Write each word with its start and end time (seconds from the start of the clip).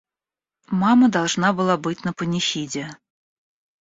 Мама 0.71 1.09
должна 1.11 1.53
была 1.53 1.77
быть 1.77 2.03
на 2.05 2.11
панихиде. 2.11 2.89